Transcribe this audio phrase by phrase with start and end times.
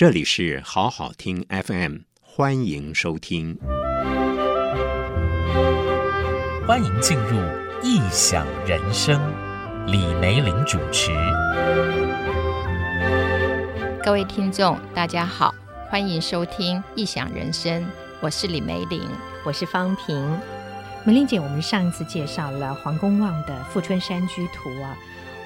[0.00, 3.58] 这里是好好听 FM，欢迎收听，
[6.66, 7.36] 欢迎进入
[7.82, 9.20] 异想人生，
[9.86, 11.10] 李梅玲主持。
[14.02, 15.54] 各位听众，大家好，
[15.90, 17.86] 欢迎收听异想人生，
[18.22, 19.02] 我是李梅玲，
[19.44, 20.40] 我是方平。
[21.04, 24.96] 梅玲姐，我们上一次介绍了黄公望的《富春山居图》啊。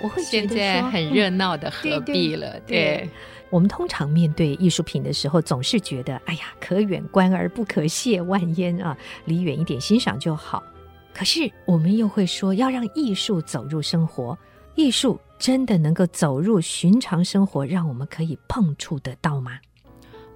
[0.03, 3.11] 我会觉得现在很热闹的何必了，嗯、对，对，对，对。
[3.51, 8.97] 我们通常面对艺术品的时候，总是觉得，哎呀，可远观而不可亵玩焉啊，
[9.27, 10.63] 离远一点欣赏就好。
[11.13, 14.37] 可是我们又会说，要让艺术走入生活，
[14.75, 19.61] 艺术真的能够走入寻常生活，让我们可以碰触得到吗？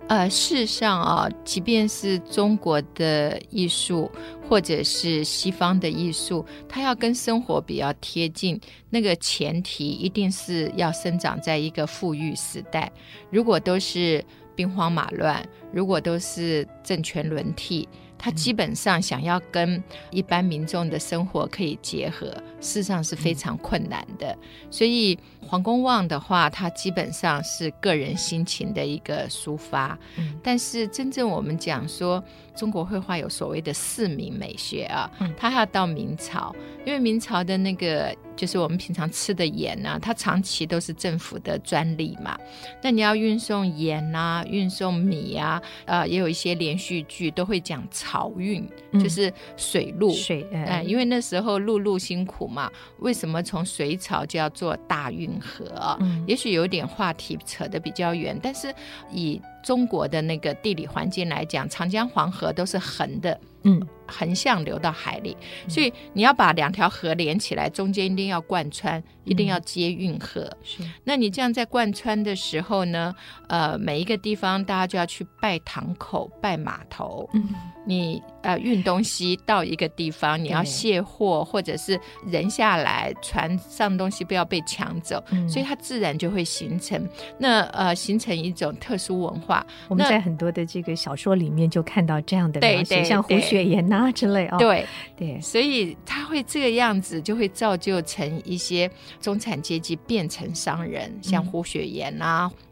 [0.08, 4.10] 呃，事实上啊，即便是中国的艺术，
[4.48, 8.58] 或者是西方的艺术，它要跟生活比较贴近，
[8.88, 12.90] 那个前提一定是要生长在一个富裕时代。
[13.30, 14.24] 如果都是
[14.56, 17.86] 兵荒马乱，如果都是政权轮替，
[18.18, 22.26] 它基本上想要跟一般民众的生活可以结合，
[22.60, 24.36] 事实上是非常困难的。
[24.70, 25.18] 所以。
[25.40, 29.98] 黄公望的话，他基本上是个人心情的一个抒发。
[30.18, 32.22] 嗯，但是真正我们讲说
[32.54, 42.38] 中国绘画有所谓的四民美学啊，嗯，他还要到明朝，因为明朝的那个就是我们平常吃的盐啊，它长期都是政府的专利嘛。
[42.80, 55.28] 那你要运送盐啊，运送米啊，呃，也有一些连续剧都会讲漕运，就是水路水，哎、呃，因为那时候陆路辛苦嘛，为什么从隋朝就要做大运？
[55.40, 58.74] 河，嗯，也许有点话题扯得比较远，但是
[59.10, 65.36] 以中国的那个地理环境来讲，长江、黄河都是横的，嗯，横向流到海里，
[65.68, 70.50] 所以你要把两条河连起来，中间一定要贯穿，一定要接运河。
[70.62, 73.14] 是，那你这样在贯穿的时候呢，
[73.48, 77.48] 呃，每一个地方大家就要去拜堂口、拜码头，嗯，
[77.86, 78.22] 你。
[78.40, 87.06] 呃，运东西到一个地方，你要卸货，或者是人下来，船上东西不要被抢走，嗯，所以它自然就会形成。
[87.36, 89.66] 那呃，形成一种特殊文化。
[89.88, 94.56] 我们在很多的这个小说里面就看到这样的描写，像胡雪岩呐之类哦。
[94.58, 94.86] 对
[95.16, 102.50] 对，所以他会这个样子，就会造就成一些中产阶级变成商人，像胡雪岩啊。
[102.52, 102.64] 嗯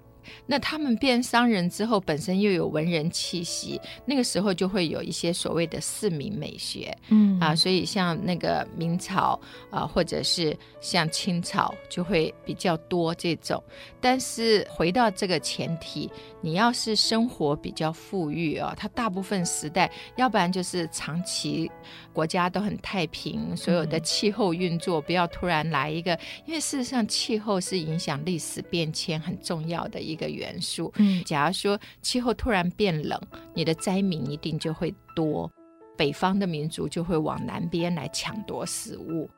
[0.48, 13.62] 那他们变商人之后，本身又有文人气息，那个时候就会有一些所谓的市民美学，嗯啊，所以像那个明朝啊，或者是像清朝，就会比较多这种。
[14.00, 16.10] 但是回到这个前提，
[16.46, 21.68] 你要是生活比较富裕哦，它大部分时代，要不然就是长期
[22.12, 30.00] 国家都很太平，所有的气候运作不要突然来一个，因为事实上气候是影响历史变迁很重要的。
[30.00, 33.20] 一个元素，嗯，假如说气候突然变冷，
[33.52, 35.50] 你的灾民一定就会多，
[35.96, 39.28] 北方的民族就会往南边来抢夺食物。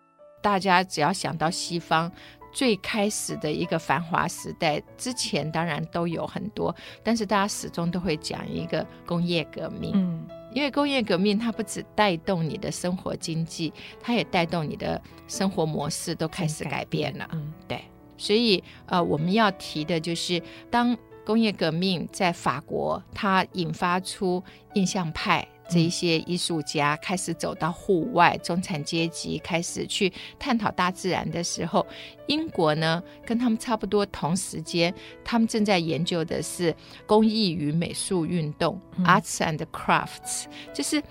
[0.42, 2.12] 大家只要想到西方
[2.52, 17.80] 最开始的一个繁华时代之前，当然都有很多，但是大家始终都会讲一个工业革命，嗯，因为工业革命它不只带动你的生活经济，它也带动你的生活模式都开始改变了，嗯，对。
[18.20, 24.42] 所以，呃，我们要提的就是，当工业革命在法国，它引发出
[24.74, 31.86] 印象派这一些艺术家开始走到户外，中产阶级开始去探讨大自然的时候，
[32.26, 34.92] 英国呢，跟他们差不多同时间，
[35.24, 36.74] 他们正在研究的是
[37.06, 41.02] 工艺与美术运动 （Arts and Crafts），就是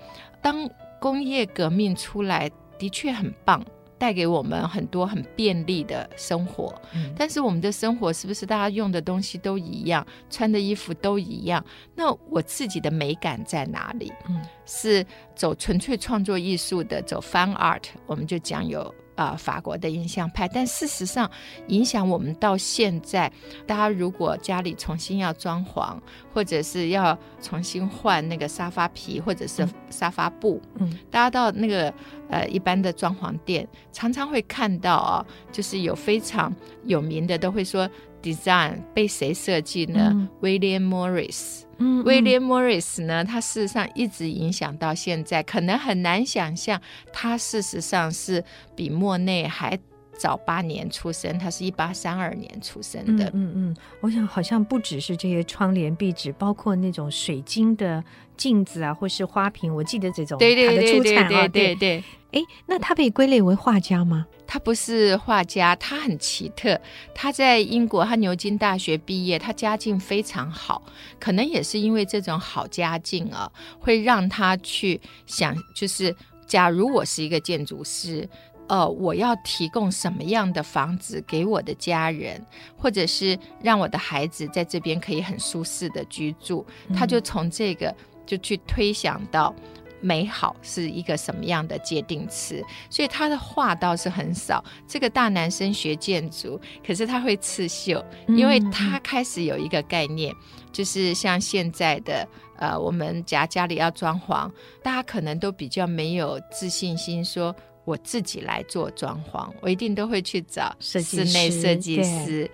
[0.42, 0.68] 当
[1.00, 3.64] 工业革命出来，的确很棒。
[3.98, 11.64] 带给我们很多很便利的生活，嗯，但是我们的生活是不是大家用的东西都一样，穿的衣服都一样？
[11.94, 14.12] 那我自己的美感在哪里？
[14.28, 15.04] 嗯，是
[15.34, 18.94] 走纯粹创作艺术的，走 fine art，我们就讲有。
[19.18, 21.28] 啊、呃，法国的印象派，但事实上
[21.66, 23.30] 影响我们到现在，
[23.66, 25.98] 大家如果家里重新要装潢，
[26.32, 31.92] 或者是要重新换那个沙发皮，或者是沙发布，嗯，大家到那个
[32.30, 36.54] 呃一般的装潢店，常常会看到啊，就是有非常
[36.84, 37.90] 有名的都会说
[38.22, 40.10] design 被谁设计呢？
[40.12, 41.62] 嗯，William Morris。
[41.80, 46.80] 嗯，威廉·莫里斯呢，他事实上一直影响到现在，可能很难想象，
[47.12, 48.44] 他事实上是
[48.74, 49.78] 比莫内还
[50.18, 53.26] 早八年出生，他是一八三二年出生的。
[53.26, 58.02] 嗯嗯嗯，我想好像不只是这些窗帘壁纸，包括那种水晶的
[58.38, 62.04] 镜子啊，或是花瓶，我记得这种对对对他的出产对对对。
[62.30, 64.26] 哎，那他被归类为画家吗？
[64.46, 66.78] 他不是画家，他很奇特。
[67.14, 70.82] 他在英国，他牛津大学毕业，他家境非常好，
[71.18, 76.14] 可能也是因为这种好家境啊，会让他去想，就是
[76.46, 78.28] 假如我是一个建筑师，
[78.68, 82.42] 呃，我要提供什么样的房子给我的家人，
[82.76, 87.94] 或者是让我的孩子在这边可以很舒适的居住，他就从这个
[88.28, 89.52] 就去推想到。
[90.00, 92.64] 美好是一个什么样的界定词？
[92.88, 94.64] 所以他的话倒是很少。
[94.86, 100.32] 这个大男生学建筑，可是他会刺绣，因为他开始有一个概念，
[100.70, 102.24] 就是像现在的
[102.58, 104.48] 呃，我们家家里要装潢，
[104.84, 107.52] 大家可能都比较没有自信心，说
[107.84, 112.48] 我自己来做装潢，我一定都会去找室内设计师。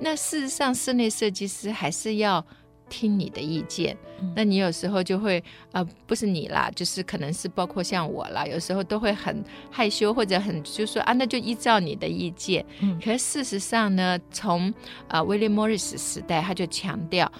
[0.00, 2.44] 那事实上，室内设计师还是要。
[2.88, 3.96] 听你的意见，
[4.34, 5.42] 那你有时候就会
[5.72, 12.64] 呃，不是你啦，就是可能是包括像我啦，有时候都会很害羞或者很就说啊，那就依照你的意见。
[12.80, 14.72] 嗯，可是事实上呢，从
[15.08, 17.30] 呃威廉莫里斯时代，他就强调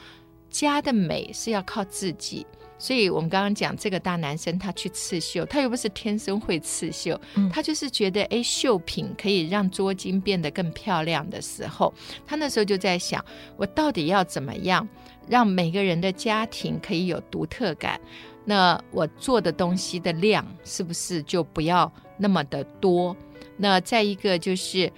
[0.51, 2.47] 家的美是要靠自己。
[2.81, 7.21] 所以我们刚刚讲这个大男生，他去刺绣，他又不是天生会刺绣，
[7.53, 11.93] 他就是觉得哎，绣品可以让桌巾变得更漂亮的时候，
[12.25, 13.25] 他那时候就在想，
[13.57, 14.89] 我到底要怎么样？
[15.29, 18.01] 让每个人的家庭可以有独特感，
[18.45, 23.17] 那我做的东西的量是不是就不要那么的多？
[23.57, 24.91] 那再一个就是，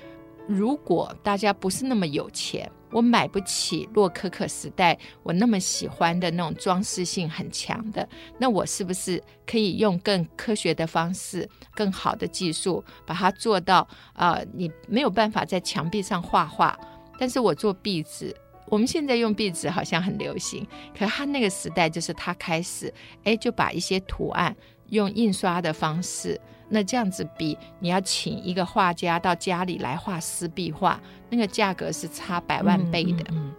[0.46, 8.06] 如果大家不是那么有钱，我买不起洛可可时代我那么喜欢的那种装饰性很强的，
[8.38, 13.86] 那我是不是可以用更科学的方式、更好的技术把它做到？
[14.14, 16.78] 呃，你没有办法在墙壁上画画，
[17.18, 18.34] 但是我做壁纸。
[18.70, 22.92] 我们现在用壁纸好像很流行，可是他那个时代就是他开始，
[23.24, 24.56] 哎，就把一些图案
[24.90, 33.24] 用印刷的方式，那这样子比你要请一个画家到家里来画湿壁画，那个价格是差百万倍的。
[33.30, 33.54] 嗯，嗯，嗯，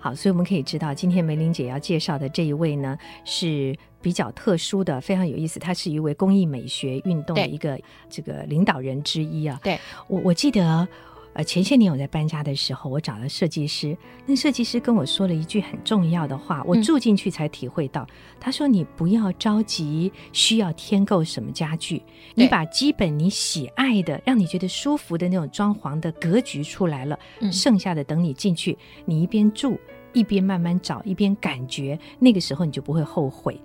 [0.00, 3.72] 好，所以我们可以知道，今天梅玲姐要介绍的这一位呢，是
[4.02, 5.60] 比较特殊的，非常有意思。
[5.60, 9.60] 他是一位工艺美学运动的一个这个领导人之一啊。
[9.62, 9.78] 对，
[10.08, 10.88] 我我记得。
[11.34, 13.96] 呃，前些年我在搬家的时候，我找了设计师。
[14.24, 18.02] 那设计师跟我说了一句很重要的话，我住进去才体会到。
[18.02, 18.08] 嗯、
[18.38, 22.00] 他说：“你不要着急需要添购什么家具，
[22.34, 29.76] 你把基本你喜爱的、让你觉得舒服的那种装潢的格局出来了，嗯、剩下的等你进去，你一边住
[30.12, 33.60] 一边慢慢找，一边感觉，那个时候你就不会后悔。”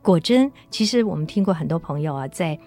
[0.00, 2.58] 果真，其实我们听过很多朋友啊，在。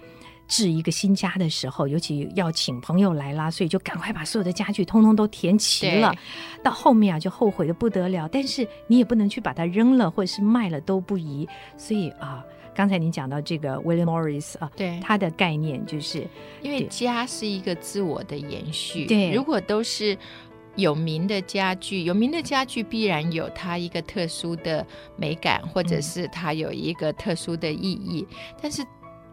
[0.48, 6.14] 置一个新家的时候，尤其要请朋友来啦，所以就赶快把所有的家具通通都填齐了。
[6.64, 8.28] 到后面啊，就后悔的不得了。
[8.32, 11.48] 但是你也不能去把它扔了，或者是卖了都不宜。
[11.78, 12.44] 所以啊，
[12.76, 16.28] 刚才您讲到这个 William Morris 啊，对他的概念就是，
[16.62, 19.06] 因为家是一个自我的延续。
[19.08, 20.18] 对，如果都是
[20.76, 28.86] 有名的家具，有名的家具必然有它一个特殊的美感，或者是它有一个特殊的意义，嗯、但是。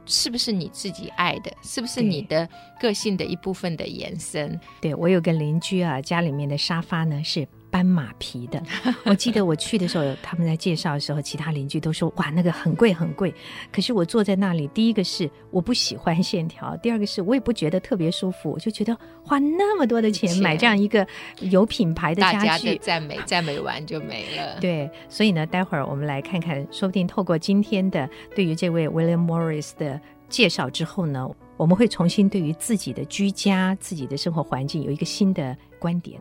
[0.06, 1.52] 是不是你自己爱的？
[1.62, 2.48] 是不是你的
[2.80, 4.58] 个性的一部分的延伸？
[4.80, 8.62] 对，我有个邻居啊，家里面的沙发呢是斑马皮的。
[9.04, 13.34] 我记得我去的时候， 他们在介绍的时候，其他邻居都说：“哇，那个很贵很贵。”
[13.72, 21.06] 可是我坐在那里，第一个是我不喜欢线条，第二个是我也不觉得特别舒服，我就觉得花那么多的钱买这样一个
[21.40, 24.60] 有品牌的家具，大家的赞美赞美完就没了。
[24.60, 29.98] 对，所以呢，待会儿我们来看看，说不定透过今天的对于这位 William Morris 的
[30.28, 31.26] 介绍之后呢，
[31.56, 36.20] 我们会重新对于自己的居家、自己的生活环境有一个新的观点。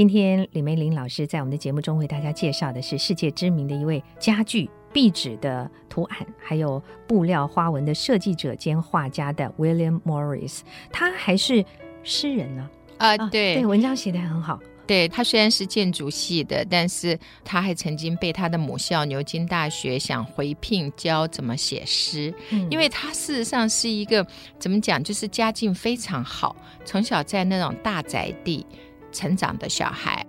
[0.00, 11.62] 今天李梅玲老师在我们的节目中为大家介绍的是世界知名的一位家具壁纸的图案，还有布料花纹的设计者兼画家的 William Morris，他还是
[12.02, 12.66] 诗人呢
[12.96, 13.56] 啊，啊，对。
[13.56, 14.58] 对，文章写得很好。
[14.86, 24.26] 对，他虽然是建筑系的，但是他还曾经被他的母校牛津大学想回聘教怎么写诗，嗯、因为他事实上是一个
[24.58, 28.64] 怎么讲，就是家境非常好，从小在那种大宅地
[29.12, 30.24] 成长的小孩。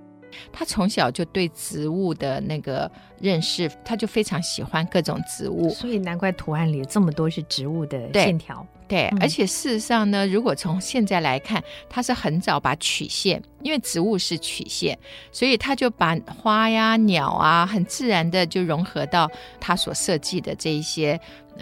[0.51, 8.65] 他从小就对植物的那个认识，他就非常喜欢各种植物，所以难怪图案里这么多是植物的线条。
[8.87, 14.97] 对，嗯、而且事实上呢，如果从现在来看，他是很早把曲线，因为植物是曲线，
[15.31, 21.19] 所以他就把花呀、鸟啊，很自然的就融合到他所设计的这一些。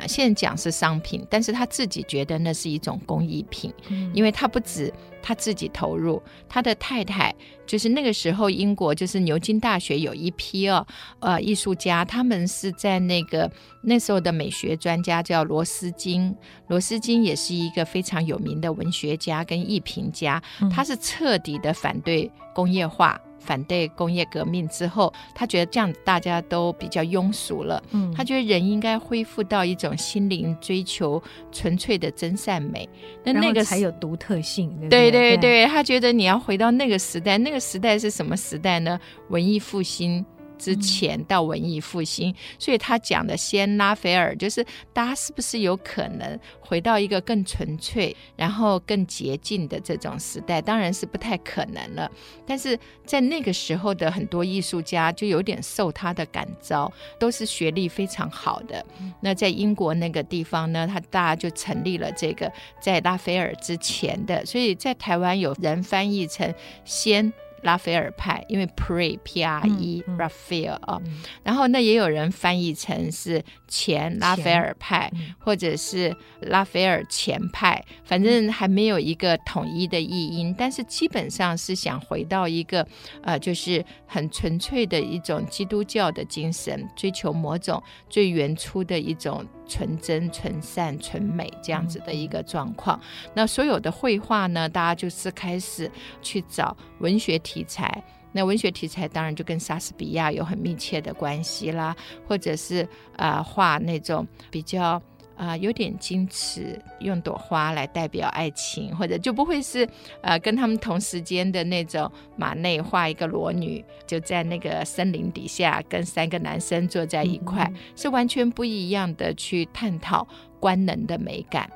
[0.07, 7.33] 现在讲是商品，但是他自己觉得那是一种工艺品，嗯、因为他不止他自己投入，他的太太
[7.65, 10.85] 就是那个时候英国就是牛津大学有一批哦，
[11.19, 13.49] 呃，艺术家，他们是在那个
[13.81, 16.35] 那时候的美学专家叫罗斯金，
[16.67, 23.19] 罗斯金也是一个非常有名的文学家跟艺评家，他是彻底的反对工业化。
[23.39, 27.81] 反对工业革命之后，他觉得这样大家都比较庸俗了。
[27.91, 32.87] 嗯，他觉得人应该恢复到一种心灵追求纯粹的真善美，
[33.23, 34.69] 那那个才有独特性。
[34.89, 38.99] 对对，对对对，他觉得你要回到那个时代，那个时代是什么时代呢？
[39.29, 40.25] 文艺复兴。
[40.59, 44.63] 之前到文艺复兴，所以他讲的先拉斐尔，就是
[44.93, 50.61] 大家是不是有可能回到一个更纯粹，然后更洁净的这种时代？
[50.61, 52.11] 当然是不太可能了。
[52.45, 58.85] 但是在那个时候的很多艺术家就有点受他的感召，都是学历非常好的。
[59.21, 62.51] 那在英国那个地方呢，他大家就成立了这个
[62.81, 67.31] 在拉斐尔之前的，所以在台湾有人翻译成先。
[67.63, 71.01] 拉斐尔派，因为 pre p r e Raphael 啊，
[71.43, 82.87] 然后那也有人翻译成是前拉斐尔派，嗯、或者是拉斐尔前派，反正还没有一个统一的译音，但是基本上是想回到一个
[83.21, 92.99] 呃，就是很纯粹的一种基督教的精神，追求某种最原初的一种纯真、纯善、纯美这样子的一个状况。
[92.99, 95.89] 嗯、那所有的绘画呢，大家就是开始
[96.21, 101.95] 去找文学题材，那文学题材当然就跟莎士比亚有很密切的关系啦，
[102.27, 102.83] 或者是
[103.15, 105.01] 啊、呃、画那种比较
[105.39, 109.87] 啊、呃、有点矜持，用朵花来代表爱情，或者就不会是
[110.21, 120.27] 呃跟他们同时间的那种马内画一个裸女，就在那个森林底下跟三个男生坐在一块，嗯、是完全不一样的去探讨
[120.59, 121.71] 官能的美感，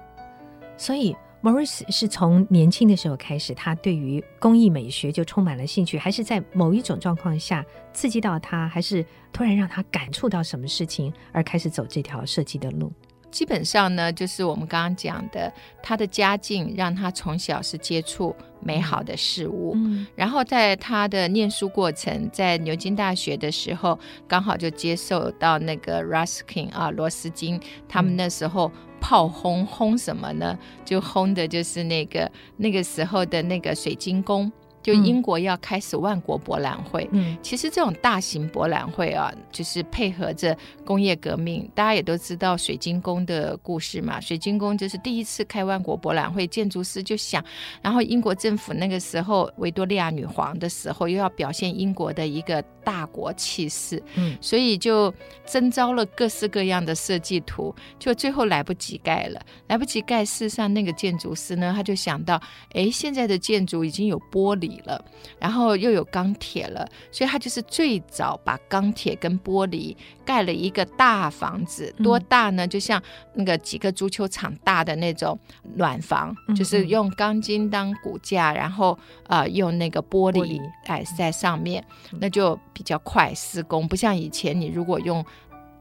[0.77, 1.15] 所以。
[1.43, 12.89] ，Morris 是从年轻的时候开始，他对于工艺美学就充满了兴趣，还是在某一种状况下刺激到他，还是突然让他感触到什么事情而开始走这条设计的路？
[13.33, 23.97] 基本上呢，就是我们刚刚讲的，他的家境让他从小是接触美好的事物，嗯，然后在他的念书过程，在牛津大学的时候，
[24.27, 27.59] 刚好就接受到那个 Ruskin 啊，罗斯金，
[27.89, 28.71] 他们那时候。
[29.05, 30.57] 炮轰轰什么呢？
[30.85, 34.49] 就轰的就是那个那个时候的那个水晶宫。
[34.83, 44.19] 就英国要开始万国博览会，嗯，其实这种大型博览会啊，就是配合着工业革命，大家也都知道水晶宫的故事嘛。
[44.19, 47.41] 水晶宫就是第一次开万国博览会，建筑师就想，
[47.81, 55.13] 然后英国政府那个时候维多利亚女皇的时候，又要表现英国的一个大国气势，嗯，所以就
[55.45, 60.25] 征招了各式各样的设计图，就最后来不及盖了，来不及盖。
[60.25, 62.41] 事实上，那个建筑师呢，他就想到，
[62.73, 65.03] 哎，现在的建筑已经有玻璃了，
[65.39, 72.67] 然后又有钢铁了，所以他就是最早把钢铁跟玻璃盖了一个大房子，多大呢？
[72.67, 73.01] 就像
[73.33, 75.37] 那个几个足球场大的那种
[75.75, 81.83] 暖房，嗯、就是用钢筋当骨架，然后呃用那个玻璃哎在上面，
[82.19, 85.23] 那就比较快施工，不像以前你如果用。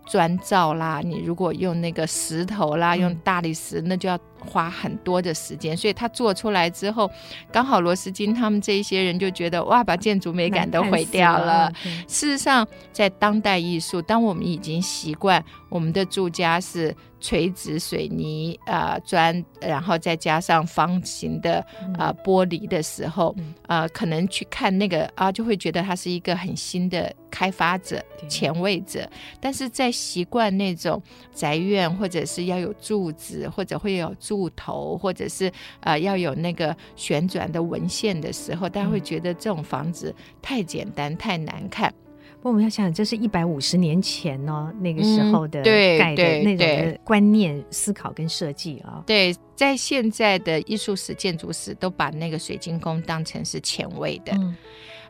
[0.05, 5.77] 砖造啦，你如果用那个石头啦，用大理石，那就要花很多的时间。
[5.77, 7.11] 所以他做出来之后，
[7.51, 11.67] 刚好罗斯金他们这一些人就觉得哇，把建筑美感都毁掉了。
[11.69, 11.73] 了
[12.07, 16.95] 事实上，在当代艺术，当我们已经习惯我们的住家是。
[17.25, 21.65] 垂直水泥啊、呃、砖，然后再加上方形的
[21.97, 29.09] 啊、呃、玻璃的时候，嗯、呃，可能去看那个啊，就会觉得它是一个很新的开发者、前卫者。
[29.41, 31.01] 但是在习惯那种
[31.33, 41.93] 宅院，或者是要有柱子，或者会有柱头，或者是呃要有那个旋转的文线的时候，大家会觉得这种房子太简单、太难看。
[42.37, 49.05] 不过我们要想想，这是一百五十年前哦，那个时候的盖的那种的观念、思考跟设计啊。
[49.07, 54.57] 对，在现在的艺术史、建筑史都把那个水晶宫当成是前卫的，啊、嗯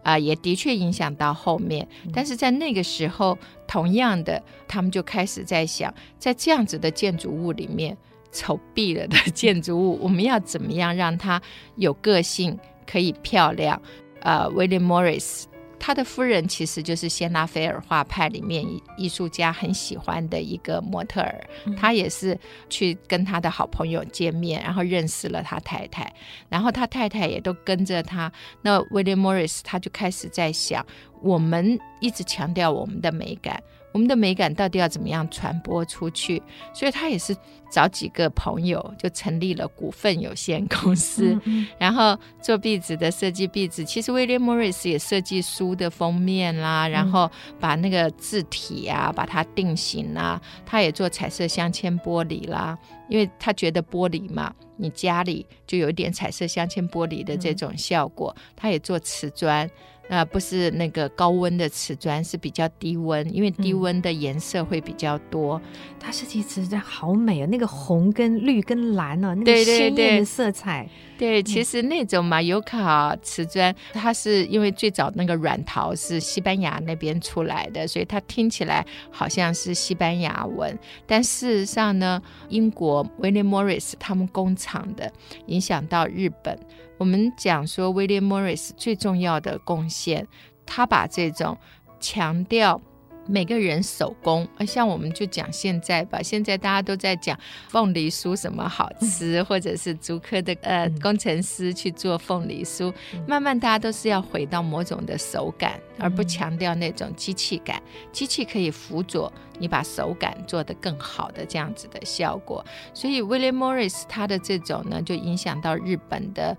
[0.02, 1.86] 呃，也的确影响到后面。
[2.12, 7.96] 但是在那个时候，同样的，他们就开始在想，在这样子的建筑物里面，
[8.32, 11.40] 丑毙了的建筑物，我们要怎么样让它
[11.76, 13.80] 有个性、可以漂亮？
[14.20, 15.44] 呃，William Morris。
[15.84, 18.64] 他的夫人其实就是谢拉菲尔画派里面
[18.96, 22.38] 艺术家很喜欢的一个模特儿，嗯、他也是
[22.70, 26.14] 去跟他的好朋友见面，然后认识了他太太，
[26.48, 28.30] 然后他太太也都跟着他。
[28.62, 30.86] 那 William Morris 他就开始在想，
[31.20, 33.60] 我们一直强调我们的美感。
[33.92, 36.42] 我们的美感到底要怎么样传播出去？
[36.72, 37.36] 所以他也是
[37.70, 43.84] 找几个朋友，就成立了股份有限公司，嗯嗯、然后做壁纸的设计壁纸。
[43.84, 47.30] 其实 William Morris 也设计书的封面啦，然后
[47.60, 50.40] 把那个字体啊，把它定型啊。
[50.64, 58.34] 他也做彩色镶嵌玻璃啦，因为他觉得玻璃嘛，你家里就有一点彩色镶嵌玻璃的这种效果。
[58.36, 59.68] 嗯、他也做瓷砖。
[60.08, 65.60] 呃，不是那个高温的瓷砖，是比较低温，因为低温的颜色会比较多。
[65.98, 70.88] 它设计瓷砖好美啊，那个红跟绿跟蓝哦，那个鲜艳的色彩。
[71.16, 80.76] 对，对，对，对，其实那种马尤卡瓷砖，它是因为最早那个软陶是西班牙那边出来的，所以它听起来好像是西班牙文。
[81.06, 85.10] 但事实上呢，英国 William Morris 他们工厂的
[85.46, 86.58] 影响到日本。
[87.02, 90.24] 我们讲说，William Morris 最重要的贡献，
[90.64, 91.58] 他把这种
[91.98, 92.80] 强调
[93.26, 97.36] 每个人手工，像我们就讲现在吧，现在大家都在讲
[97.68, 107.82] 凤梨酥什么好吃，嗯、或者是竹科的呃工程师去做凤梨酥，嗯、慢慢大家都是要回到某种的手感，而不强调那种机器感。
[108.12, 112.64] 机器可以辅佐你把手感做得更好的这样子的效果。
[112.94, 116.56] 所以 William Morris 他的这种呢，就影响到日本的。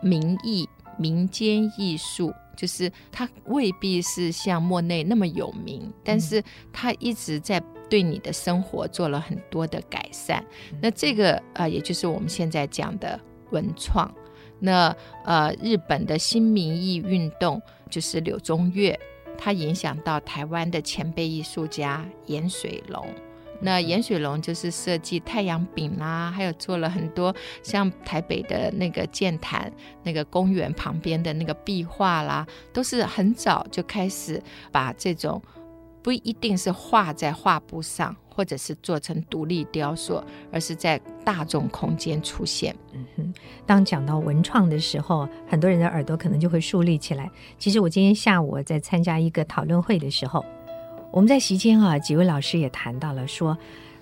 [0.00, 10.44] 民艺、民间艺术，就是它未必是像莫内那么有名，但是它一直在对你的生活做了很多的改善。
[10.80, 14.12] 那这个啊、呃，也就是我们现在讲的文创。
[14.58, 17.60] 那呃，日本的新民艺运动
[17.90, 18.98] 就是柳宗悦，
[19.36, 23.06] 他影响到台湾的前辈艺术家颜水龙。
[23.60, 29.72] 那颜水龙就是设计太阳饼啦，还有做了很多像台北的那个剑潭
[30.02, 35.40] 那个公园旁边的那个壁画啦，都是很早就开始把这种
[36.02, 40.22] 不一定是画在画布上，或者是做成独立雕塑，
[40.52, 42.74] 而是在大众空间出现。
[42.92, 43.34] 嗯哼，
[43.66, 47.28] 当讲到文创的时候，很多人的耳朵可能就会竖立起来。
[47.58, 50.44] 其实我今天下午在参加一个讨论会的时候。
[51.16, 53.56] 我们在席间啊，几位老师也谈到了说。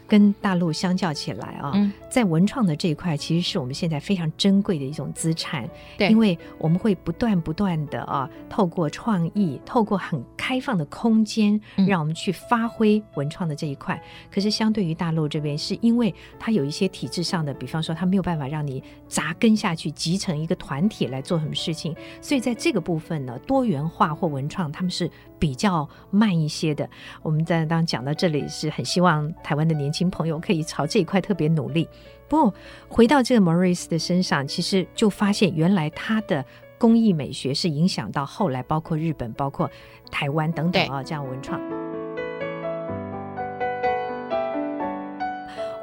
[0.06, 5.66] 跟大陆相较起来啊，嗯、在文创的这一块，其实是我们现在非常珍贵的一种资产。
[5.96, 13.96] 对，因为我们会不断不断的啊，透过创意，透过很开放的空间，让我们去发挥文创的这一块。
[13.96, 21.96] 嗯、可是相对于大陆这边，是因为它有一些体制上的，比方说它没有办法让你扎根下去，集成一个团体来做什么事情。
[22.20, 25.10] 所以在这个部分呢，多元化或文创，他们是
[25.44, 26.88] 比较慢一些的。
[27.20, 31.86] 我们在当讲到这里，是很希望台湾的年轻朋友可以朝这一块特别努力。
[32.28, 32.54] 不过
[32.88, 36.42] 回到这个 Morris 的身上，其实就发现原来他的
[36.78, 39.70] 工艺美学是影响到后来，包括日本、包括
[40.10, 41.60] 台湾等等啊，这样文创。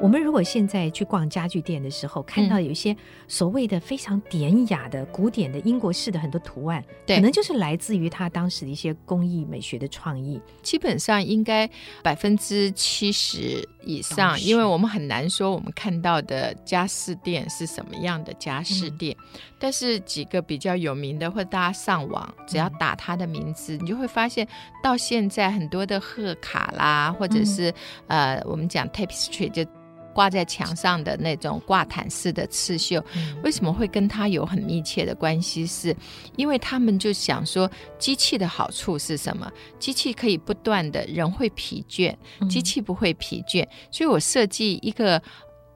[0.02, 2.96] 我们如果现在去逛家具店的时候，看到有一些
[3.28, 10.42] 所谓的非常典雅的、古典的英国式的很多图案，对，可能就是来自于他当时的一些工艺美学的创意。
[10.64, 11.70] 基本上应该
[12.02, 19.16] 百分之七十以上，因为我们很难说我们看到的家饰店是什么样的家饰店。
[19.20, 24.48] 嗯、但是几个比较有名的，或者大家上网只要打他的名字，嗯、你就会发现
[24.82, 27.70] 到现在很多的贺卡啦，或者是、
[28.08, 29.64] 嗯、呃，我们讲 tapestry 就。
[30.14, 33.04] 挂在墙上的那种挂毯式的刺绣，
[33.44, 35.66] 为什么会跟它有很密切的关系？
[35.66, 35.96] 是
[36.36, 39.52] 因为他们就想说，机器的好处是什么？
[39.80, 42.16] 机器可以不断的，人会疲倦，
[42.50, 43.68] 机器不会疲倦。
[43.92, 45.22] 所以我设计一个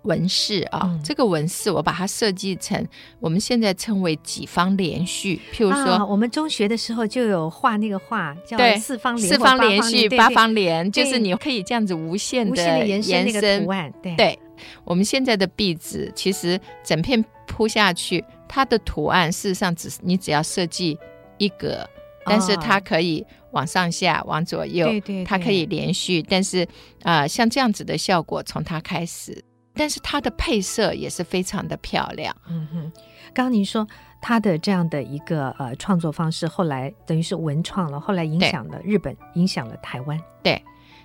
[0.05, 2.87] 纹饰啊，嗯、这个纹饰我把它设计成
[3.19, 5.39] 我们现在称为几方连续。
[5.53, 13.91] 譬如说，啊、我们中学的时候就有画那个画，叫四方连四方连续八方连，就是你可以这样子无限的延伸那个图案。
[14.01, 14.39] 对，对，
[14.83, 20.97] 我们现在的壁纸其实整片铺下去，它的图案事实上只是你只要设计
[21.37, 21.87] 一格，
[22.25, 26.21] 但是它可以往上下、往左右，对对，它可以连续。
[26.21, 26.63] 但是
[27.01, 29.43] 啊、呃，像这样子的效果从它开始。
[29.75, 32.35] 但是它的配色也是非常的漂亮。
[32.47, 32.91] 嗯哼，
[33.33, 33.87] 刚刚您说
[34.21, 40.19] 他的这样的一个呃创作方式，后来等于是文创了，后来影响了日本，影响了台湾。
[40.41, 40.63] 对，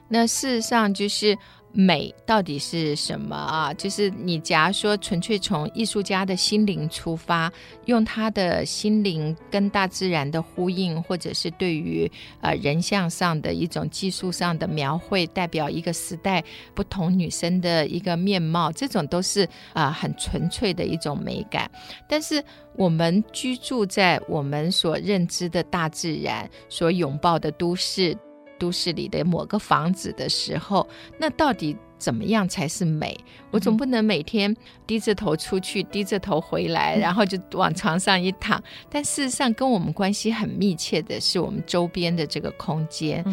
[0.08, 1.36] 那事实上就是
[1.72, 3.72] 美到底是什么啊？
[3.74, 7.52] 就是你假如说纯粹从艺术家的心灵出发，
[7.84, 16.42] 用他的心灵跟大自然的呼应，或者是对于呃人像上的一种技术上的描绘，代表一个时代
[16.74, 21.70] 不同女生的一个面貌，这种都是啊、很纯粹的一种美感。
[22.08, 22.42] 但是
[22.74, 28.16] 我们居住在我们所认知的大自然，所拥抱的都市。
[28.60, 30.86] 都市里的某个房子的时候，
[31.18, 33.18] 那到底怎么样才是美？
[33.50, 34.54] 我总不能每天
[34.86, 38.62] 低着头出去，低着头回来，然后就往床上一躺。
[38.90, 43.24] 但事实上，跟我们关系很密切的是我们周边的这个空间。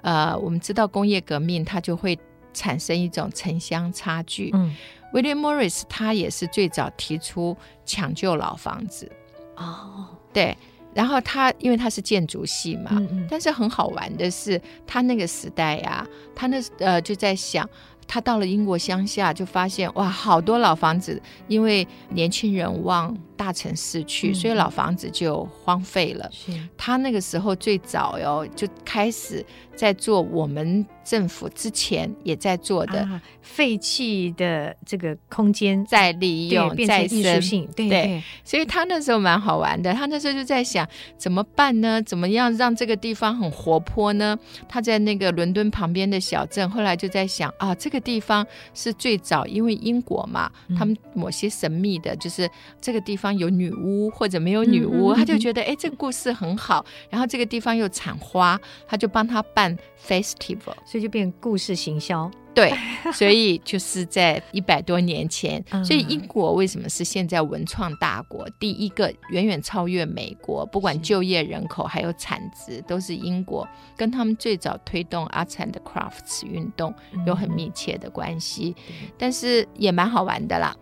[0.00, 2.18] 呃，我们知道工业革命它就会
[2.54, 4.50] 产生一种城乡差距。
[4.54, 4.74] 嗯
[5.12, 9.10] ，William Morris 他也是最早提出抢救老房子。
[9.56, 10.56] 哦，对。
[10.94, 17.68] 然后他因为他是建筑系嘛，嗯嗯，但是很好玩的是，他那个时代呀，他那呃就在想，
[18.06, 26.28] 他到了英国乡下就发现哇，好多老房子，因为年轻人往大城市去，嗯，所以老房子就荒废了。
[26.32, 29.44] 是他那个时候最早哟就开始。
[29.74, 39.92] 在做我们政府之前也在做的、啊、废弃的这个空间再利用、再生，对，对，对，所以他那时候蛮好玩的。
[39.94, 42.00] 他那时候就在想怎么办呢？
[42.02, 44.38] 怎么样让这个地方很活泼呢？
[44.68, 52.48] 他在那个伦敦旁边的小镇，后来就在想啊，这个地方是最早，因为英国嘛，嗯、他们某些神秘的，就是
[52.80, 56.84] 这个地方有女巫或者没有女巫，嗯嗯嗯、他就觉得哎，这个故事很好。
[57.10, 59.61] 然后这个地方又产花，他就帮他办。
[60.00, 62.30] Festival，所以就变故事行销。
[62.54, 62.70] 对，
[63.14, 68.46] 所以就是在一百多年前，所以英国为什么是现在文创大国？
[68.60, 76.94] 第一个远远超越美国，不管就业人口还有产值，都是英国，跟他们最早推动 Arts and Crafts 运动
[77.26, 78.76] 有很密切的关系。
[79.16, 80.76] 但是也蛮好玩的啦。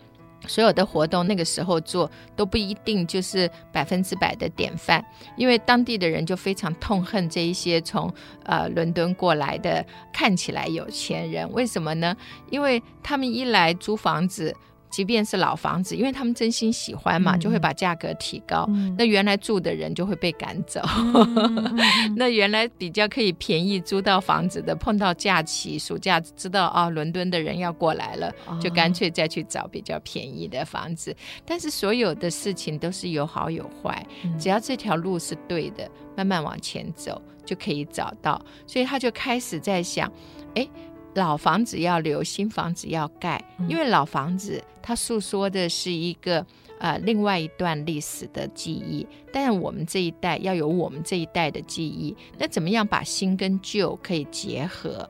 [0.46, 5.05] 所有的活动那个时候做都不一定就是百分之百的典范，
[5.37, 8.12] 因为当地的人就非常痛恨这一些从
[8.44, 12.16] 呃伦敦过来的看起来有钱人，为什么呢？
[12.50, 14.55] 因为他们一来租房子。
[14.90, 18.66] 即便是老房子，因为他们真心喜欢嘛，就会把价格提高。
[18.68, 20.81] 嗯、那原来住的人就会被赶走。
[20.85, 21.79] 嗯、
[22.16, 31.12] 那原来比较可以便宜租到房子的，碰到假期、暑假知道哦，伦敦的人要过来了，就干脆再去找比较便宜的房子。
[31.12, 38.40] 哦、但是所有的事情都是有好有坏，嗯、只要这条路是对的，慢慢往前走就可以找到。
[38.66, 40.12] 所以他就开始在想，
[40.55, 40.68] 哎。
[41.14, 46.44] 老房子要留，新房子要盖，因为老房子它诉说的是一个
[46.78, 55.08] 呃另外一段历史的记忆，但是我们这一代要有我们这一代的记忆，那怎么样把新跟旧可以结合？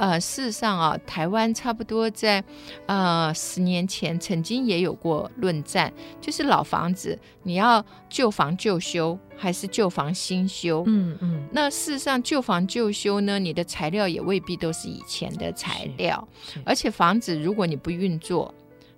[0.00, 2.42] 呃，事实上啊，台湾差不多在
[2.86, 10.84] 呃十年前曾经也有过论战，就是老房子你要旧房旧修还是旧房新修？
[10.86, 11.46] 嗯嗯。
[11.52, 16.26] 那事实上旧房旧修呢，你的材料也未必都是以前的材料，
[16.64, 18.54] 而且房子如果你不运作，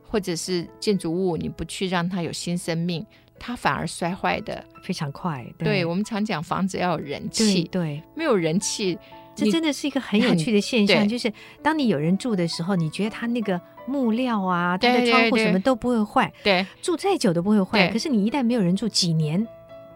[0.08, 3.04] 或者是建筑物你不去让它有新生命，
[3.40, 5.44] 它反而摔坏的非常快。
[5.58, 8.96] 对，对我们常讲房子要有人气，对，对没有人气。
[9.34, 17.88] 这真的是一个很有趣的现象，就是当你有人住的时候，你觉得他那个木料啊，他的窗户什么都不会坏，对，住再久都不会坏。
[17.88, 19.46] 可是你一旦没有人住几年，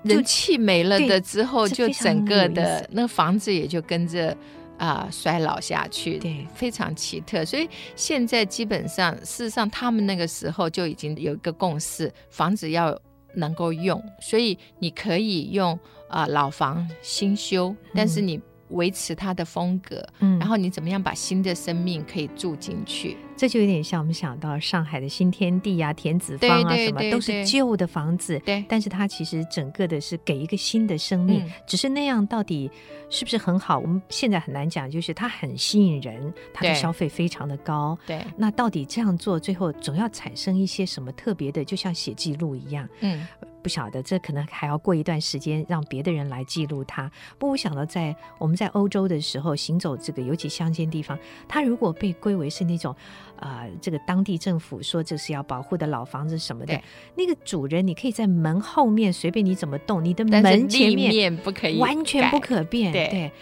[0.05, 4.31] 人气没了的之后，就整个的那房子也就跟着
[4.79, 7.45] 啊、呃、衰老下去，对，非常奇特。
[7.45, 12.99] 所以现在基本上，事实上他们那个时候就已经有一个共识，房子要
[13.35, 18.41] 能够用，所以你可以用啊、呃、老房新修，但是你。
[18.71, 23.17] 维持它的风格，嗯，然后你怎么样把新的生命可以住进去？
[23.37, 32.71] 这就有点像我们想到上海的新天地啊、田子坊啊，什么都是旧的房子，对，但是它其实整个的是给一个新的生命，只是那样到底
[33.11, 33.79] 是不是很好？
[33.79, 43.27] 我们现在很难讲，就是它很吸引人，它的消费非常的高，对，那到底这样做最后总要产生一些什么特别的，就像写记录一样，嗯。
[43.67, 47.11] 不晓得，这可能还要过一段时间，让别的人来记录它。
[47.37, 52.95] 不过我想到，在我们在欧洲的时候行走这个尤其乡间地方，它如果被归为是那种，
[53.41, 56.81] 呃，这个当地政府说这是要保护的老房子什么的，
[57.17, 62.93] 那个主人你可以在门后面随便你怎么动，你的门前面，面不可以，完全不可变。
[62.93, 63.33] 对，对，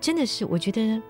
[0.00, 1.02] 真的是我觉得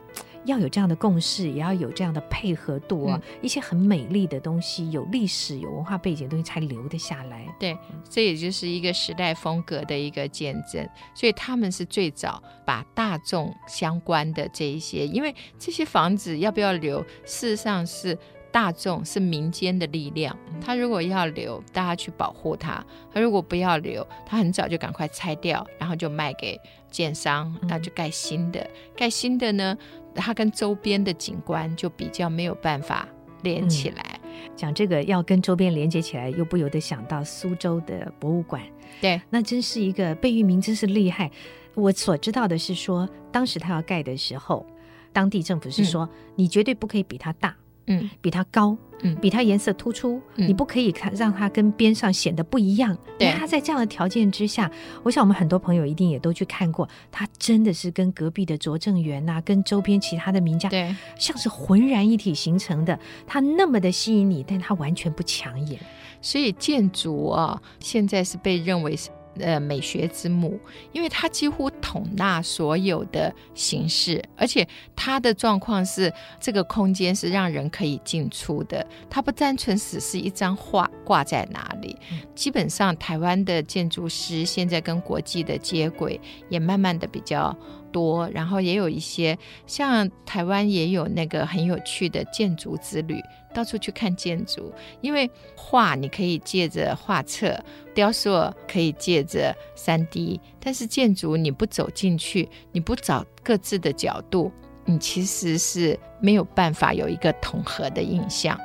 [0.44, 7.46] 要有这样的共识，也要有这样的配合度啊，嗯、一些很美丽的东西，有历史、有文化背景的东西才留得下来。
[7.58, 7.76] 对，
[8.08, 10.88] 这也就是一个时代风格的一个见证。
[11.14, 18.18] 所以他们是最早把大众相关的这一些，因为这些房子要不要留，事实上是。
[18.52, 28.60] 大众是民间的力量，他如果要留，大家去保护他；他如果不要留，他很早就赶快拆掉，然后就卖给建商，那就盖新的。
[28.60, 29.74] 嗯、盖新的呢，
[30.14, 33.08] 它跟周边的景观就比较没有办法
[33.42, 34.20] 连起来。
[34.24, 38.62] 嗯、讲这个要跟周边连接起来，又不由得想到苏州的博物馆。
[39.00, 41.30] 对，那真是一个贝聿铭，真是厉害。
[41.74, 44.66] 我所知道的是说，当时他要盖的时候，
[45.12, 47.56] 当地政府是说，嗯、你绝对不可以比他大。
[47.86, 52.96] 嗯，比它高，嗯，比它颜色突出，嗯、你不可以看让它跟边上显得不一样。
[53.18, 54.70] 对，它在这样的条件之下，
[55.02, 62.98] 我想我们很多朋友一定也都去看过，它真的是跟隔壁的拙政园呐，跟周边其他的名家，对，像是浑然一体形成的。
[63.26, 65.80] 它那么的吸引你，但它完全不抢眼。
[66.20, 69.10] 所以建筑啊，现在是被认为是。
[69.40, 70.60] 呃，美学之母，
[70.92, 81.96] 因为它几乎统纳所有的形式，而且它的状况是这个空间是让人可以进出的，它不单纯只是一张画挂在哪里。
[82.34, 87.56] 基本上，台湾的建筑师现在跟国际的接轨也慢慢的比较
[87.90, 93.20] 多，然后也有一些像台湾也有那个很有趣的建筑之旅。
[93.54, 97.58] 到处去看建筑，因为画你可以借着画册，
[97.94, 104.50] 雕塑可以借着 3D，但是建筑你不走进去，你不找各自的角度，
[104.84, 108.58] 你其实是没有办法有一个统合的印象。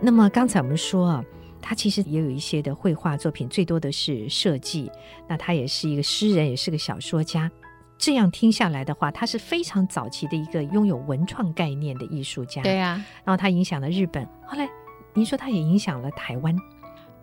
[0.00, 1.24] 那么刚才我们说啊。
[1.68, 4.90] 他其实也有一些的绘画作品，最多的是设计。
[5.28, 7.50] 那他也是一个诗人，也是个小说家。
[7.98, 12.62] 这样听下来的话，他是非常早期的一个拥有文创概念的艺术家。
[12.62, 14.66] 对呀，然后他影响了日本，后来
[15.12, 16.56] 您说他也影响了台湾。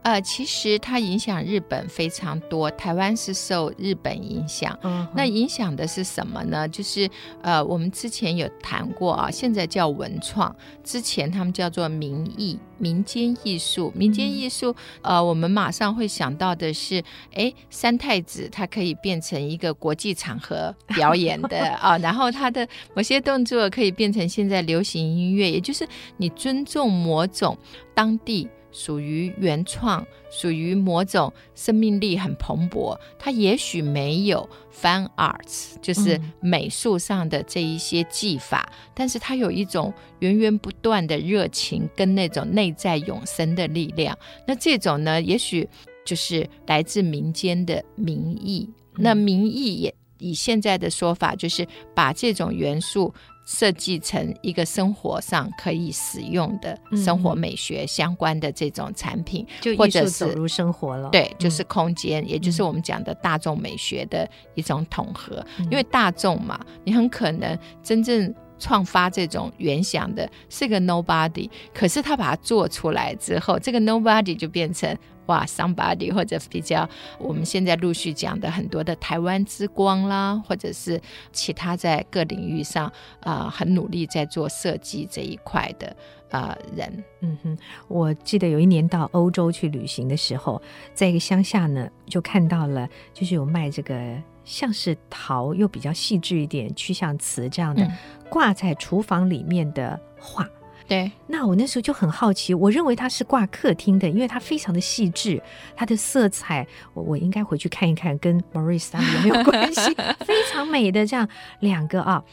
[0.05, 4.77] 呃，其实它影响日本非常多，台湾是受日本影响。
[4.83, 6.67] 嗯，那影响的是什么呢？
[6.69, 7.09] 就是
[7.41, 13.91] 呃，我们之前有谈过啊，现在叫文创，之前他们叫做民艺、民间艺术。
[13.95, 14.69] 民间艺术，
[15.01, 25.87] 嗯、呃，我们马上会想到的是，哎，三太子它可以变成一个国际场合表演的 啊，然后它的某些动作可以变成现在流行音乐，也就是
[26.17, 27.57] 你尊重某种
[27.95, 28.47] 当地。
[28.77, 32.99] 属于原创，属于某种生命力很蓬勃。
[33.17, 44.17] 它也许没有 fine arts，就是美术上的这一些技法，嗯、但是它有一种源源不断的热情跟那种内在永生的力量。
[44.45, 45.65] 那这种呢，也许
[46.05, 48.69] 就是来自民间的民艺。
[48.95, 53.13] 嗯、那民意也以现在的说法，就是把这种元素。
[53.45, 61.09] 设计成一个生活上可以使用的生活美学相关的这种产品，就或者是走入生活了。
[61.09, 65.45] 对，就是空间，嗯、也就是我们讲的大众美学的一种统合。
[65.59, 74.97] 嗯、因为大众嘛，你很可能真正创发这种原想的是个 nobody，可是他把它做出来之后，这个 nobody 就变成。
[75.27, 76.87] 哇，somebody 或者比较
[77.17, 82.85] 我们现在陆续讲的很多的台湾之光啦，或者是其他在各领域上
[83.21, 85.87] 啊、呃、很努力在做设计这一块的
[86.29, 87.03] 啊、呃、人。
[87.21, 90.61] 嗯哼，我记得有一年到欧洲去旅行的时候，
[90.93, 97.91] 在一个乡下呢，就看到了就是有卖这个像是陶又比较细致一点趋向瓷这样的、嗯、
[98.29, 100.47] 挂在厨房里面的画。
[100.87, 105.41] 对，那我那时候就很好奇，我认为它是挂客厅的，因为它非常的细致，
[105.75, 109.95] 它的色彩，我我应该回去看一看，跟 Maurice 他们有没有关系？
[110.23, 111.27] 非常美的这样
[111.61, 112.23] 两个啊，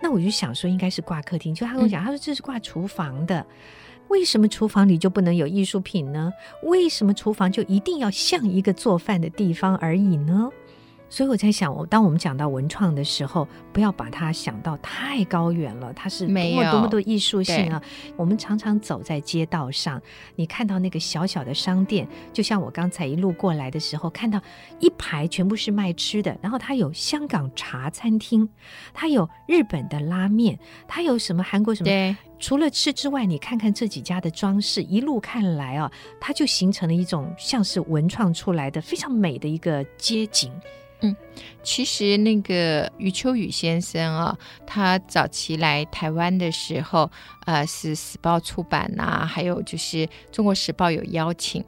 [0.00, 3.44] 那我就想说应该是挂客厅，就他跟我讲，他说这是挂厨房的，
[4.08, 6.32] 为什么厨房里就不能有艺术品呢？
[6.62, 10.48] 为什么厨房就一定要像一个做饭的地方而已呢？
[11.10, 15.92] 所以我在想，我当我们讲到文创的时候，不要把它想到太高远了。
[15.94, 17.82] 它是多么多么多艺术性啊！
[18.16, 20.00] 我们常常走在街道上，
[20.36, 24.40] 你看到那个小小的商店，就像我刚才一路过来的时候，看到
[24.80, 28.48] 一排全部是卖吃的，然后它有香港茶餐厅，
[28.92, 31.86] 它有日本的拉面，它有什么韩国什么？
[31.86, 32.14] 对。
[32.38, 35.90] 除了吃之外，你看看这几家的装饰，一路看来啊，
[36.20, 40.52] 它就形成了一种像是文创出来的非常美的一个街景。
[41.00, 41.14] 嗯，
[41.62, 47.08] 其实那个余秋雨先生啊，他早期来台湾的时候，
[47.46, 51.64] 呃，是时报出版呐、啊，还有就是中国时报有邀请，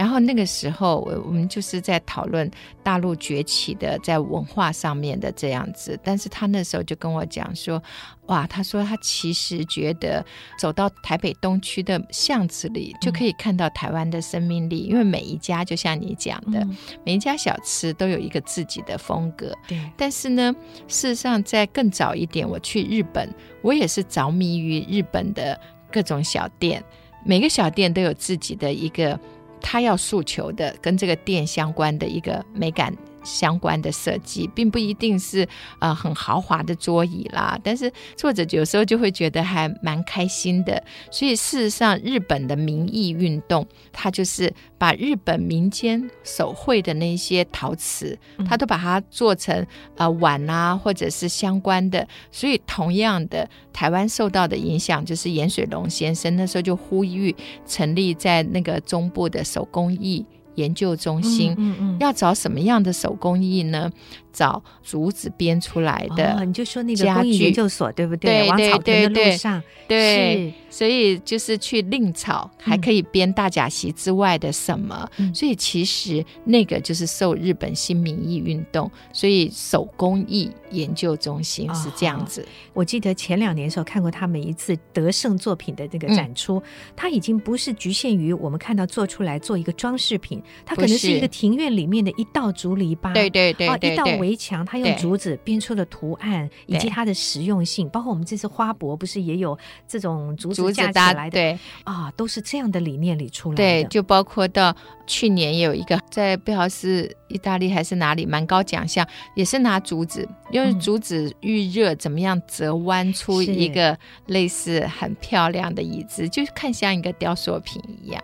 [0.00, 2.50] 然后那个时候，我我们就是在讨论
[2.82, 6.00] 大陆崛起的在文化上面的这样子。
[6.02, 7.82] 但是他那时候就跟我讲说，
[8.28, 10.24] 哇，他说他其实觉得
[10.58, 19.54] 走到台北东区的巷子里，就可以看到台湾的生命力，嗯、因为每一家就像你讲的，嗯、每一家小吃都有一个自己的风格。
[19.68, 19.78] 对。
[19.98, 20.50] 但是呢，
[20.88, 23.28] 事实上在更早一点，我去日本，
[23.60, 25.60] 我也是着迷于日本的
[25.92, 26.82] 各种小店。
[27.22, 29.20] 每个小店都有自己的一个
[29.60, 32.94] 他要诉求的跟这个店相关的一个美感。
[33.22, 35.46] 相关的设计并不一定是
[35.78, 40.82] 呃很豪华的桌椅啦，但是作者有时候就会觉得还蛮开心的。
[41.10, 52.06] 所以事实上，日本的民艺运动，它就是把日本民间手绘的那些陶瓷，它都把它做成呃碗啊，或者是相关的。
[52.30, 57.34] 所以同样的，台湾受到的影响就是颜水龙先生那时候就呼吁
[57.66, 60.24] 成立在那个中部的手工艺。
[60.56, 63.90] 研究中心，嗯嗯嗯，要找什么样的手工艺呢？
[64.32, 68.48] 找竹子编出来的，哦，你就说那个工艺研究所对不对？
[68.48, 75.08] 对对对对，上对，所以就是去另草，还可以编大甲席之外的什么？
[75.18, 82.42] 嗯、所以其实那个就是受日本新民艺运动，所以手工艺研究中心是这样子。
[82.42, 86.62] 哦、我记得前两年的时候看过他们一次得胜作品的那个展出，
[86.94, 94.19] 它、嗯、已经不是局限于我们看到做出来做一个装饰品，它可能是一个庭院里面的一道竹篱笆，对对对，对，对，对，对。
[94.20, 101.30] 围墙，他用竹子编出的图案，以及它的实用性，包括我们这次花博不是也有这种竹子架起来的？
[101.30, 103.62] 对啊，都是这样的理念里出来的。
[103.62, 104.74] 对，就包括到
[105.06, 118.22] 去年也有一个在不知道是意大利还是哪里蛮高奖项，也是拿竹子，因为竹子预热怎么样折弯出一个类似很漂亮的椅子，就看像一个雕塑品一样。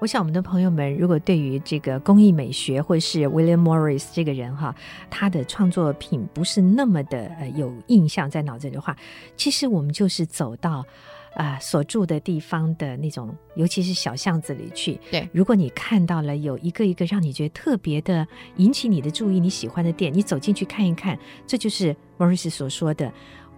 [0.00, 4.74] 我想，我们的朋友们如果对于这个工艺美学，或是 William Morris 这个人哈，
[5.10, 8.96] 他的创作品不是那么的呃有印象在脑子里的话，
[9.36, 10.78] 其实我们就是走到
[11.34, 14.98] 啊、呃、所住的地方的那种，尤其是小巷子里去。
[15.10, 23.12] 对，如果你看到了有一个一个让你觉得特别的引起你的注意、你喜欢的店，你走进去看一看，这就是 Morris 所说的。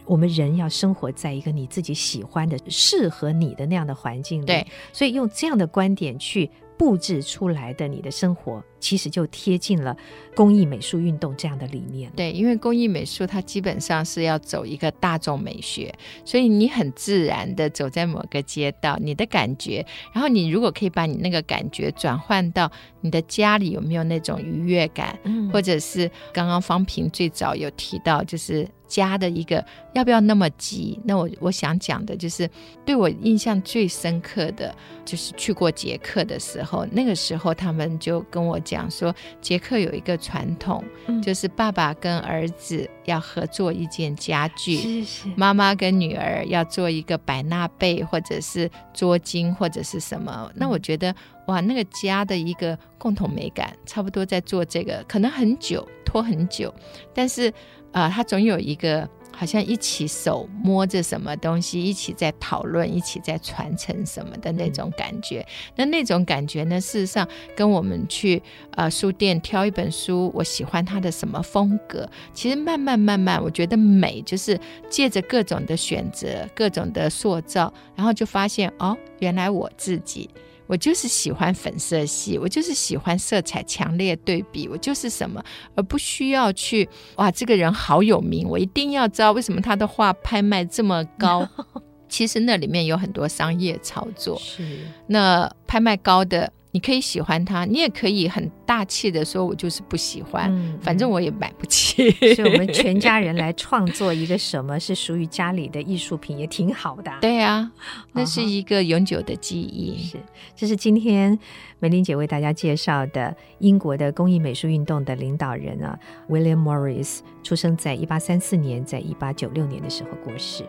[0.04, 9.96] 我们人要生活在一个你自己喜欢的、适合你的那样的环境里，对，所以用这样的观点去布置出来的你的生活，其实就贴近了
[10.34, 12.10] 工艺美术运动这样的理念。
[12.16, 25.16] 对，因为工艺美术它基本上是要走一个大众美学，所以你很自然的走在某个街道，你的感觉，然后你如果可以把你那个感觉转换到你的家里，有没有那种愉悦感？
[25.22, 28.68] 嗯，或者是刚刚方平最早有提到，就是。
[28.92, 31.00] 家的一个要不要那么急？
[31.02, 32.46] 那我我想讲的就是，
[32.84, 50.50] 对我印象最深刻的就是去过捷克的时候，那个时候他们就跟我讲说，捷克有一个传统，嗯、就是爸爸跟儿子要合作一件家具，是是，妈妈跟女儿要做一个百纳贝或者是桌巾或者是什么。
[50.50, 51.14] 嗯、那我觉得
[51.46, 56.74] 哇，那个家的一个共同美感，差不多在做这个，可能很久拖很久，
[57.14, 57.50] 但是。
[57.92, 65.46] 啊、他总有一个好像一起手摸着什么东西，一起在讨论，一起在传承什么的那种感觉。
[65.76, 67.26] 那那种感觉呢，事实上
[67.56, 80.28] 跟我们去呃书店挑一本书，我喜欢它的什么风格，其实慢慢慢慢，我觉得美就是借着各种的选择，各种的塑造，然后就发现哦，原来我自己。
[80.72, 91.46] 我就是喜欢粉色系，我就是喜欢色彩强烈对比，我就是什么，而不需要去哇，这个人好有名，我一定要知道为什么他的画拍卖这么高。
[92.08, 96.50] 其实那里面有很多商业操作，是那拍卖高的。
[96.74, 102.10] 你可以喜欢它，你也可以很大气的说，我就是不喜欢，嗯、反正我也买不起。
[102.34, 107.12] 所以我们全家人来创作一个什么是属于家里的艺术品，也挺好的。
[107.20, 107.70] 对啊，
[108.12, 110.02] 那是一个永久的记忆。
[110.02, 110.16] 是，
[110.56, 111.38] 这是今天
[111.78, 115.98] 梅琳姐为大家介绍的英国的工艺美术运动的领导人啊
[116.30, 120.64] ，William Morris，出生在一八三四年，在一八九六年的时候过世。